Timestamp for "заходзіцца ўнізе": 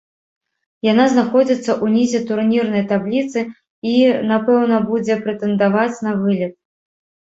1.17-2.21